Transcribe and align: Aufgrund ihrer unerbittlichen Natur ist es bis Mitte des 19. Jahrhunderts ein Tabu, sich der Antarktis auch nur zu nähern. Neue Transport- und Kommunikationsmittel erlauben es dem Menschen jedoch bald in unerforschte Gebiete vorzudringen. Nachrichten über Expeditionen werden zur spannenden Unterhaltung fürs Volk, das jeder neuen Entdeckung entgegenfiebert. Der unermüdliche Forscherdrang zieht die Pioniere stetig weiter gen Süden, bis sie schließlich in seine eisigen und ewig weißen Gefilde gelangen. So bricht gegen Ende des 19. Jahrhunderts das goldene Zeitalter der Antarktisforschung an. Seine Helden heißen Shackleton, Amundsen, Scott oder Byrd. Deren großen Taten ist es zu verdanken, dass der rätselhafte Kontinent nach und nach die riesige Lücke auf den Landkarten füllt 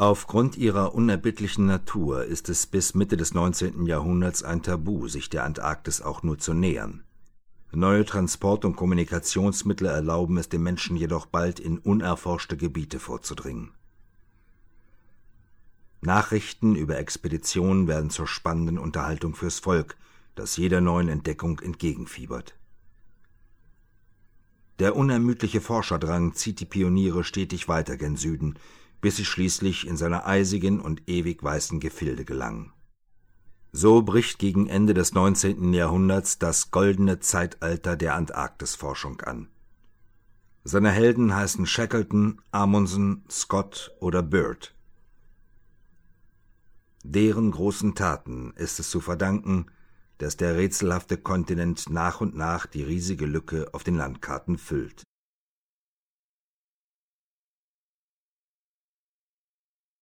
Aufgrund 0.00 0.56
ihrer 0.56 0.94
unerbittlichen 0.94 1.66
Natur 1.66 2.24
ist 2.24 2.48
es 2.48 2.68
bis 2.68 2.94
Mitte 2.94 3.16
des 3.16 3.34
19. 3.34 3.84
Jahrhunderts 3.84 4.44
ein 4.44 4.62
Tabu, 4.62 5.08
sich 5.08 5.28
der 5.28 5.42
Antarktis 5.42 6.00
auch 6.00 6.22
nur 6.22 6.38
zu 6.38 6.54
nähern. 6.54 7.02
Neue 7.72 8.04
Transport- 8.04 8.64
und 8.64 8.76
Kommunikationsmittel 8.76 9.88
erlauben 9.88 10.36
es 10.38 10.48
dem 10.48 10.62
Menschen 10.62 10.96
jedoch 10.96 11.26
bald 11.26 11.58
in 11.58 11.78
unerforschte 11.78 12.56
Gebiete 12.56 13.00
vorzudringen. 13.00 13.72
Nachrichten 16.00 16.76
über 16.76 16.96
Expeditionen 16.96 17.88
werden 17.88 18.10
zur 18.10 18.28
spannenden 18.28 18.78
Unterhaltung 18.78 19.34
fürs 19.34 19.58
Volk, 19.58 19.96
das 20.36 20.56
jeder 20.56 20.80
neuen 20.80 21.08
Entdeckung 21.08 21.58
entgegenfiebert. 21.58 22.54
Der 24.78 24.94
unermüdliche 24.94 25.60
Forscherdrang 25.60 26.34
zieht 26.34 26.60
die 26.60 26.66
Pioniere 26.66 27.24
stetig 27.24 27.66
weiter 27.66 27.96
gen 27.96 28.16
Süden, 28.16 28.54
bis 29.00 29.16
sie 29.16 29.24
schließlich 29.24 29.86
in 29.86 29.96
seine 29.96 30.26
eisigen 30.26 30.80
und 30.80 31.08
ewig 31.08 31.42
weißen 31.42 31.80
Gefilde 31.80 32.24
gelangen. 32.24 32.72
So 33.70 34.02
bricht 34.02 34.38
gegen 34.38 34.66
Ende 34.66 34.94
des 34.94 35.12
19. 35.12 35.72
Jahrhunderts 35.74 36.38
das 36.38 36.70
goldene 36.70 37.20
Zeitalter 37.20 37.96
der 37.96 38.14
Antarktisforschung 38.14 39.20
an. 39.20 39.48
Seine 40.64 40.90
Helden 40.90 41.34
heißen 41.34 41.66
Shackleton, 41.66 42.40
Amundsen, 42.50 43.24
Scott 43.30 43.94
oder 44.00 44.22
Byrd. 44.22 44.74
Deren 47.04 47.52
großen 47.52 47.94
Taten 47.94 48.52
ist 48.56 48.80
es 48.80 48.90
zu 48.90 49.00
verdanken, 49.00 49.66
dass 50.18 50.36
der 50.36 50.56
rätselhafte 50.56 51.16
Kontinent 51.16 51.88
nach 51.90 52.20
und 52.20 52.34
nach 52.34 52.66
die 52.66 52.82
riesige 52.82 53.24
Lücke 53.24 53.68
auf 53.72 53.84
den 53.84 53.96
Landkarten 53.96 54.58
füllt 54.58 55.07